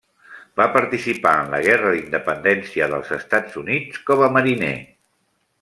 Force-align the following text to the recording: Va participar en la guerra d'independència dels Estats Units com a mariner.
Va 0.61 0.65
participar 0.77 1.33
en 1.41 1.51
la 1.55 1.59
guerra 1.67 1.91
d'independència 1.97 2.89
dels 2.95 3.15
Estats 3.21 3.63
Units 3.65 4.03
com 4.11 4.29
a 4.31 4.35
mariner. 4.39 4.77